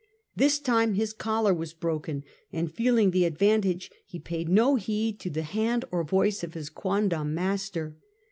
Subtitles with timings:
[0.35, 5.29] This time his collar was broken and feeling the advantage he paid no heed to
[5.29, 7.95] the hand or voice of his quandom master.